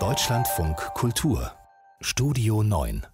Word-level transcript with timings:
Deutschlandfunk 0.00 0.76
Kultur 0.94 1.52
Studio 2.00 2.64
9 2.64 3.06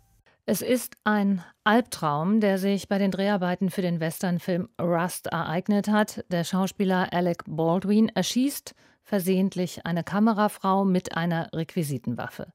es 0.47 0.63
ist 0.63 0.95
ein 1.05 1.45
Albtraum, 1.65 2.41
der 2.41 2.57
sich 2.57 2.89
bei 2.89 2.97
den 2.97 3.11
Dreharbeiten 3.11 3.69
für 3.69 3.83
den 3.83 4.01
Westernfilm 4.01 4.71
Rust 4.81 5.27
ereignet 5.27 5.89
hat. 5.89 6.25
Der 6.33 6.45
Schauspieler 6.45 7.13
Alec 7.13 7.45
Baldwin 7.47 8.09
erschießt 8.09 8.75
versehentlich 9.03 9.85
eine 9.85 10.03
Kamerafrau 10.03 10.87
mit 10.87 11.15
einer 11.15 11.51
Requisitenwaffe. 11.53 12.55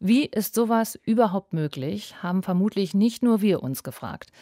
Wie 0.00 0.26
ist 0.26 0.56
sowas 0.56 0.98
überhaupt 1.04 1.52
möglich, 1.52 2.20
haben 2.20 2.42
vermutlich 2.42 2.94
nicht 2.94 3.22
nur 3.22 3.42
wir 3.42 3.62
uns 3.62 3.84
gefragt. 3.84 4.32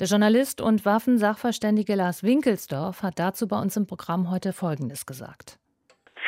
Der 0.00 0.08
Journalist 0.08 0.60
und 0.60 0.84
Waffensachverständige 0.84 1.94
Lars 1.94 2.24
Winkelsdorf 2.24 3.02
hat 3.04 3.20
dazu 3.20 3.46
bei 3.46 3.60
uns 3.60 3.76
im 3.76 3.86
Programm 3.86 4.30
heute 4.30 4.52
Folgendes 4.52 5.06
gesagt. 5.06 5.60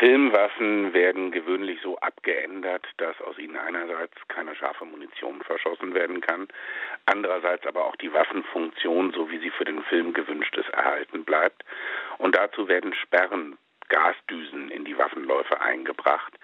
Filmwaffen 0.05 0.93
werden 0.93 1.30
gewöhnlich 1.30 1.80
so 1.82 1.96
abgeändert, 1.96 2.86
dass 2.99 3.18
aus 3.22 3.39
ihnen 3.39 3.57
einerseits 3.57 4.12
keine 4.29 4.54
scharfe 4.54 4.85
Munition 4.85 5.40
verschossen 5.40 5.95
werden 5.95 6.21
kann, 6.21 6.46
andererseits 7.07 7.67
aber 7.67 7.86
auch 7.86 7.96
die 7.96 8.12
Waffenfunktion, 8.12 9.12
so 9.14 9.31
wie 9.31 9.39
sie 9.39 9.48
für 9.48 9.64
den 9.64 9.82
Film 9.85 10.12
gewünscht 10.12 10.54
ist, 10.59 10.68
erhalten 10.68 11.25
bleibt. 11.25 11.64
Und 12.18 12.36
dazu 12.36 12.68
werden 12.68 12.93
Sperren, 12.93 13.57
Gasdüsen 13.89 14.68
in 14.68 14.85
die 14.85 14.98
Waffenläufe 14.98 15.59
eingebracht. 15.62 16.34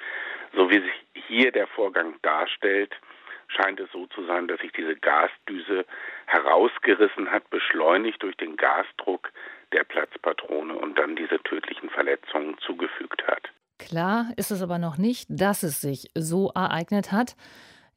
So 0.54 0.70
wie 0.70 0.80
sich 0.80 1.04
hier 1.28 1.52
der 1.52 1.66
Vorgang 1.66 2.14
darstellt, 2.22 2.96
scheint 3.48 3.78
es 3.78 3.92
so 3.92 4.06
zu 4.06 4.24
sein, 4.24 4.48
dass 4.48 4.60
sich 4.60 4.72
diese 4.72 4.96
Gasdüse 4.96 5.84
herausgerissen 6.24 7.30
hat, 7.30 7.50
beschleunigt 7.50 8.22
durch 8.22 8.38
den 8.38 8.56
Gasdruck 8.56 9.30
der 9.72 9.84
Platzpatrone 9.84 10.74
und 10.74 10.98
dann 10.98 11.16
diese 11.16 11.38
tödlichen 11.42 11.90
Verletzungen 11.90 12.56
zugefügt 12.66 13.22
hat. 13.26 13.50
Klar 13.78 14.26
ist 14.36 14.50
es 14.50 14.62
aber 14.62 14.78
noch 14.78 14.98
nicht, 14.98 15.26
dass 15.30 15.62
es 15.62 15.80
sich 15.80 16.10
so 16.14 16.50
ereignet 16.54 17.12
hat. 17.12 17.36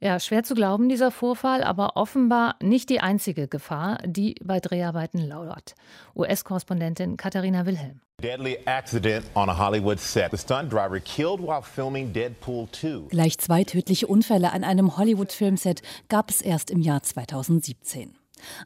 Ja, 0.00 0.18
schwer 0.20 0.42
zu 0.42 0.54
glauben, 0.54 0.88
dieser 0.88 1.10
Vorfall, 1.10 1.62
aber 1.62 1.96
offenbar 1.96 2.56
nicht 2.62 2.90
die 2.90 3.00
einzige 3.00 3.48
Gefahr, 3.48 3.98
die 4.04 4.34
bei 4.42 4.60
Dreharbeiten 4.60 5.26
lauert. 5.26 5.74
US-Korrespondentin 6.14 7.16
Katharina 7.16 7.64
Wilhelm. 7.64 8.00
Deadly 8.22 8.58
accident 8.66 9.24
on 9.34 9.48
a 9.48 9.58
Hollywood 9.58 9.98
set. 9.98 10.30
The 10.30 10.38
stunt 10.38 10.72
driver 10.72 11.00
killed 11.00 11.40
while 11.40 11.62
filming 11.62 12.12
Deadpool 12.12 12.68
2. 12.72 13.08
Gleich 13.08 13.38
zwei 13.38 13.64
tödliche 13.64 14.06
Unfälle 14.06 14.52
an 14.52 14.64
einem 14.64 14.96
Hollywood-Filmset 14.96 15.82
gab 16.08 16.30
es 16.30 16.40
erst 16.40 16.70
im 16.70 16.80
Jahr 16.80 17.02
2017. 17.02 18.16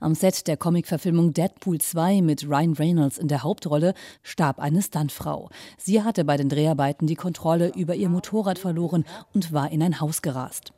Am 0.00 0.14
Set 0.14 0.46
der 0.46 0.56
Comicverfilmung 0.56 1.32
Deadpool 1.32 1.80
2 1.80 2.22
mit 2.22 2.48
Ryan 2.48 2.74
Reynolds 2.74 3.18
in 3.18 3.28
der 3.28 3.42
Hauptrolle 3.42 3.94
starb 4.22 4.58
eine 4.58 4.82
Stuntfrau. 4.82 5.50
Sie 5.76 6.02
hatte 6.02 6.24
bei 6.24 6.36
den 6.36 6.48
Dreharbeiten 6.48 7.06
die 7.06 7.14
Kontrolle 7.14 7.72
über 7.74 7.94
ihr 7.94 8.08
Motorrad 8.08 8.58
verloren 8.58 9.04
und 9.34 9.52
war 9.52 9.70
in 9.70 9.82
ein 9.82 10.00
Haus 10.00 10.22
gerast. 10.22 10.72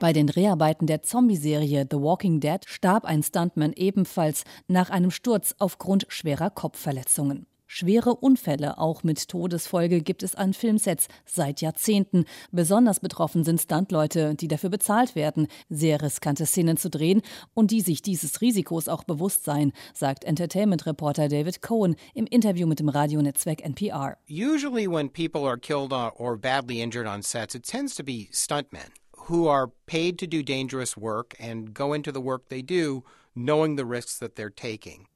Bei 0.00 0.12
den 0.12 0.26
Dreharbeiten 0.26 0.86
der 0.86 1.02
Zombie-Serie 1.02 1.86
The 1.90 1.96
Walking 1.96 2.40
Dead 2.40 2.60
starb 2.66 3.04
ein 3.04 3.22
Stuntman 3.22 3.72
ebenfalls 3.72 4.44
nach 4.68 4.90
einem 4.90 5.10
Sturz 5.10 5.54
aufgrund 5.58 6.06
schwerer 6.08 6.50
Kopfverletzungen. 6.50 7.46
Schwere 7.66 8.14
Unfälle, 8.14 8.78
auch 8.78 9.02
mit 9.02 9.28
Todesfolge, 9.28 10.00
gibt 10.00 10.22
es 10.22 10.34
an 10.34 10.54
Filmsets 10.54 11.08
seit 11.24 11.60
Jahrzehnten. 11.60 12.24
Besonders 12.52 13.00
betroffen 13.00 13.44
sind 13.44 13.60
Stuntleute, 13.60 14.34
die 14.34 14.48
dafür 14.48 14.70
bezahlt 14.70 15.14
werden, 15.14 15.48
sehr 15.68 16.00
riskante 16.00 16.46
Szenen 16.46 16.76
zu 16.76 16.90
drehen 16.90 17.22
und 17.54 17.72
die 17.72 17.80
sich 17.80 18.02
dieses 18.02 18.40
Risikos 18.40 18.88
auch 18.88 19.04
bewusst 19.04 19.44
seien, 19.44 19.72
sagt 19.94 20.24
Entertainment-Reporter 20.24 21.28
David 21.28 21.60
Cohen 21.60 21.96
im 22.14 22.26
Interview 22.26 22.66
mit 22.66 22.78
dem 22.78 22.88
Radionetzwerk 22.88 23.62
NPR. 23.62 24.16
Usually 24.28 24.86
when 24.88 25.10
people 25.10 25.46
are 25.46 25.58
killed 25.58 25.92
or 25.92 26.36
badly 26.38 26.80
injured 26.80 27.06
on 27.06 27.22
sets, 27.22 27.54
it 27.54 27.64
tends 27.64 27.94
to 27.96 28.04
be 28.04 28.28
stuntmen 28.32 28.92
who 29.28 29.48
are 29.48 29.72
paid 29.86 30.18
to 30.18 30.26
do 30.26 30.42
dangerous 30.42 30.96
work 30.96 31.34
and 31.40 31.74
go 31.74 31.92
into 31.92 32.12
the 32.12 32.20
work 32.20 32.48
they 32.48 32.62
do 32.62 33.02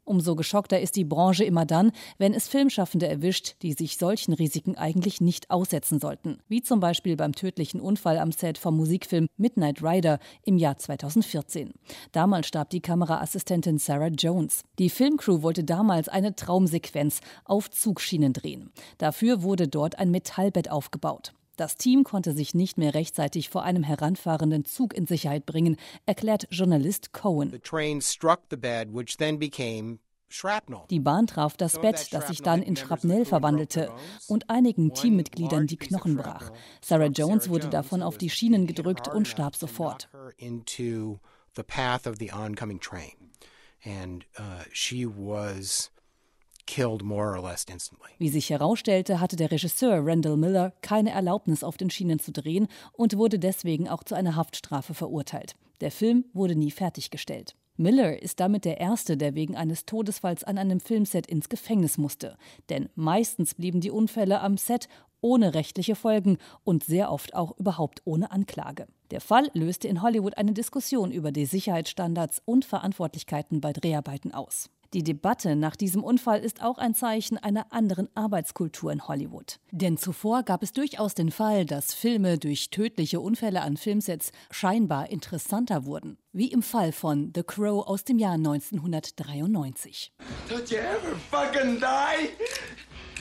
Umso 0.05 0.37
geschockter 0.37 0.79
ist 0.79 0.97
die 0.97 1.05
Branche 1.05 1.45
immer 1.45 1.65
dann, 1.65 1.93
wenn 2.19 2.35
es 2.35 2.49
Filmschaffende 2.49 3.09
erwischt, 3.09 3.55
die 3.63 3.73
sich 3.73 3.97
solchen 3.97 4.35
Risiken 4.35 4.77
eigentlich 4.77 5.23
nicht 5.23 5.51
aussetzen 5.51 6.01
sollten. 6.01 6.39
Wie 6.47 6.61
zum 6.61 6.81
Beispiel 6.81 7.17
beim 7.17 7.33
tödlichen 7.33 7.81
Unfall 7.81 8.19
am 8.19 8.31
Set 8.31 8.59
vom 8.59 8.77
Musikfilm 8.77 9.29
Midnight 9.39 9.83
Rider 9.83 10.19
im 10.45 10.59
Jahr 10.59 10.77
2014. 10.77 11.73
Damals 12.13 12.47
starb 12.49 12.69
die 12.69 12.83
Kameraassistentin 12.83 13.79
Sarah 13.79 14.09
Jones. 14.09 14.65
Die 14.79 14.91
Filmcrew 14.91 15.41
wollte 15.41 15.65
damals 15.65 16.11
eine 16.11 16.37
Traumsequenz 16.37 17.21
auf 17.47 17.71
Zugschienen 17.71 18.35
drehen. 18.35 18.71
Dafür 18.99 19.43
wurde 19.43 19.67
dort 19.67 19.99
ein 19.99 20.11
Metallbett 20.11 20.71
aufgebaut. 20.71 21.33
Das 21.60 21.76
Team 21.76 22.04
konnte 22.04 22.32
sich 22.32 22.54
nicht 22.54 22.78
mehr 22.78 22.94
rechtzeitig 22.94 23.50
vor 23.50 23.65
einem 23.65 23.82
heranfahrenden 23.82 24.65
Zug 24.65 24.94
in 24.94 25.06
Sicherheit 25.06 25.44
bringen, 25.44 25.76
erklärt 26.06 26.47
Journalist 26.50 27.12
Cohen. 27.12 27.60
Die 30.88 31.00
Bahn 31.00 31.26
traf 31.26 31.56
das 31.59 31.78
Bett, 31.82 32.15
das 32.15 32.28
sich 32.28 32.41
dann 32.41 32.62
in 32.62 32.76
Schrapnell 32.76 33.26
verwandelte 33.26 33.93
und 34.26 34.48
einigen 34.48 34.94
Teammitgliedern 34.94 35.66
die 35.66 35.76
Knochen 35.76 36.16
brach. 36.16 36.50
Sarah 36.81 37.09
Jones 37.09 37.50
wurde 37.50 37.69
davon 37.69 38.03
auf 38.03 38.16
die 38.16 38.31
Schienen 38.31 38.66
gedrückt 38.66 39.09
und 39.09 39.28
starb 39.28 39.54
sofort. 39.54 40.09
And 43.82 44.27
uh, 44.38 44.62
she 44.72 45.06
was 45.06 45.91
wie 48.19 48.29
sich 48.29 48.51
herausstellte, 48.51 49.21
hatte 49.21 49.37
der 49.37 49.51
Regisseur 49.51 50.01
Randall 50.05 50.37
Miller 50.37 50.73
keine 50.83 51.11
Erlaubnis, 51.11 51.65
auf 51.65 51.77
den 51.77 51.91
Schienen 51.91 52.19
zu 52.19 52.33
drehen 52.33 52.69
und 52.93 53.17
wurde 53.17 53.39
deswegen 53.39 53.89
auch 53.89 54.05
zu 54.05 54.15
einer 54.15 54.37
Haftstrafe 54.37 54.95
verurteilt. 54.95 55.57
Der 55.81 55.91
Film 55.91 56.25
wurde 56.33 56.55
nie 56.55 56.71
fertiggestellt. 56.71 57.57
Miller 57.77 58.23
ist 58.23 58.41
damit 58.41 58.67
der 58.67 58.79
Erste, 58.79 59.17
der 59.17 59.35
wegen 59.35 59.57
eines 59.57 59.87
Todesfalls 59.87 60.45
an 60.45 60.59
einem 60.59 60.81
Filmset 60.81 61.27
ins 61.27 61.49
Gefängnis 61.49 61.97
musste. 61.97 62.37
Denn 62.69 62.91
meistens 62.95 63.55
blieben 63.55 63.81
die 63.81 63.91
Unfälle 63.91 64.41
am 64.43 64.59
Set 64.59 64.89
ohne 65.23 65.55
rechtliche 65.55 65.95
Folgen 65.95 66.37
und 66.63 66.85
sehr 66.85 67.11
oft 67.11 67.35
auch 67.35 67.57
überhaupt 67.59 68.03
ohne 68.05 68.31
Anklage. 68.31 68.87
Der 69.11 69.21
Fall 69.21 69.51
löste 69.55 69.89
in 69.89 70.03
Hollywood 70.03 70.37
eine 70.37 70.53
Diskussion 70.53 71.11
über 71.11 71.33
die 71.33 71.47
Sicherheitsstandards 71.47 72.43
und 72.45 72.65
Verantwortlichkeiten 72.65 73.61
bei 73.61 73.73
Dreharbeiten 73.73 74.33
aus. 74.33 74.71
Die 74.93 75.05
Debatte 75.05 75.55
nach 75.55 75.77
diesem 75.77 76.03
Unfall 76.03 76.41
ist 76.41 76.65
auch 76.65 76.77
ein 76.77 76.97
Zeichen 76.97 77.39
einer 77.39 77.73
anderen 77.73 78.09
Arbeitskultur 78.17 78.91
in 78.91 79.06
Hollywood. 79.06 79.61
Denn 79.71 79.97
zuvor 79.97 80.43
gab 80.43 80.65
es 80.65 80.73
durchaus 80.73 81.15
den 81.15 81.31
Fall, 81.31 81.65
dass 81.65 81.95
Filme 81.95 82.39
durch 82.39 82.71
tödliche 82.71 83.21
Unfälle 83.21 83.62
an 83.62 83.77
Filmsets 83.77 84.33
scheinbar 84.51 85.09
interessanter 85.09 85.84
wurden. 85.84 86.19
Wie 86.33 86.51
im 86.51 86.62
Fall 86.62 86.91
von 86.91 87.31
The 87.33 87.45
Crow 87.45 87.87
aus 87.87 88.03
dem 88.03 88.19
Jahr 88.19 88.34
1993. 88.34 90.12
Did 90.49 90.71
you 90.73 90.78
ever 90.78 91.15
fucking 91.31 91.78
die? 91.78 92.31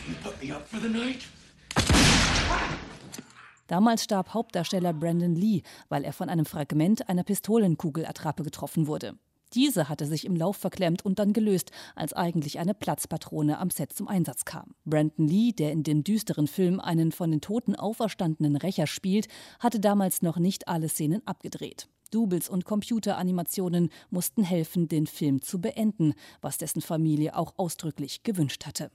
You 0.08 0.16
put 0.24 0.44
me 0.44 0.56
up 0.56 0.68
for 0.68 0.80
the 0.80 0.90
night? 0.90 1.20
Damals 3.68 4.04
starb 4.04 4.34
Hauptdarsteller 4.34 4.94
Brandon 4.94 5.36
Lee, 5.36 5.62
weil 5.88 6.04
er 6.04 6.14
von 6.14 6.30
einem 6.30 6.48
Fragment 6.48 7.08
einer 7.08 7.24
Pistolenkugelattrappe 7.24 8.42
getroffen 8.42 8.88
wurde. 8.88 9.20
Diese 9.54 9.90
hatte 9.90 10.06
sich 10.06 10.26
im 10.26 10.36
Lauf 10.36 10.58
verklemmt 10.58 11.04
und 11.04 11.18
dann 11.18 11.34
gelöst, 11.34 11.72
als 11.96 12.14
eigentlich 12.14 12.60
eine 12.60 12.74
Platzpatrone 12.74 13.58
am 13.58 13.72
Set 13.72 13.94
zum 13.94 14.08
Einsatz 14.08 14.46
kam. 14.46 14.76
Brandon 14.86 15.28
Lee, 15.28 15.52
der 15.52 15.72
in 15.72 15.84
dem 15.84 16.04
düsteren 16.04 16.48
Film 16.48 16.80
einen 16.80 17.12
von 17.12 17.32
den 17.32 17.42
Toten 17.42 17.76
auferstandenen 17.76 18.56
Rächer 18.56 18.88
spielt, 18.88 19.28
hatte 19.60 19.80
damals 19.80 20.22
noch 20.22 20.38
nicht 20.38 20.68
alle 20.68 20.90
Szenen 20.90 21.26
abgedreht. 21.26 21.88
Doubles 22.12 22.50
und 22.50 22.66
Computeranimationen 22.66 23.90
mussten 24.10 24.44
helfen, 24.44 24.88
den 24.88 25.08
Film 25.08 25.42
zu 25.42 25.62
beenden, 25.62 26.14
was 26.42 26.58
dessen 26.58 26.82
Familie 26.82 27.36
auch 27.36 27.54
ausdrücklich 27.58 28.24
gewünscht 28.24 28.66
hatte. 28.66 28.92